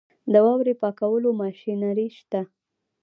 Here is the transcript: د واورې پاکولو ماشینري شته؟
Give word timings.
د 0.31 0.33
واورې 0.45 0.73
پاکولو 0.81 1.29
ماشینري 1.41 2.07
شته؟ 2.17 2.41